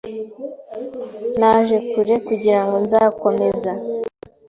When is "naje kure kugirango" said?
1.39-2.75